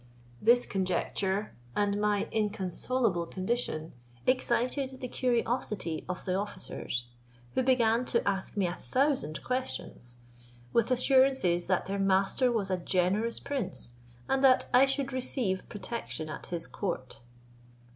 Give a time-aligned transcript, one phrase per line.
[0.41, 3.93] This conjecture, and my inconsolable condition,
[4.25, 7.05] excited the curiosity of the officers,
[7.53, 10.17] who began to ask me a thousand questions,
[10.73, 13.93] with assurances, that their master was a generous prince,
[14.27, 17.21] and that I should receive protection at his court.